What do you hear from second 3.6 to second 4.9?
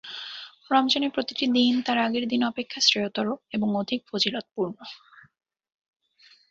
অধিক ফজিলতপূর্ণ।